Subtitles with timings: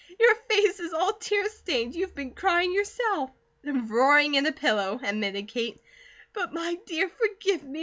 [0.19, 1.93] "Your face is all tear stained.
[1.93, 3.29] You've been crying, yourself."
[3.63, 5.79] "Roaring in a pillow," admitted Kate.
[6.33, 7.79] "But my dear, forgive me!